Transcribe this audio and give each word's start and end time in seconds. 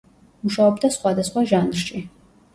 მუშაობდა 0.45 0.91
სხვადასხვა 0.95 1.45
ჟანრში. 1.53 2.05